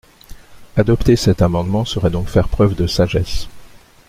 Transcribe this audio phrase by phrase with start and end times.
[0.77, 3.47] Adopter cet amendement serait donc faire preuve de sagesse.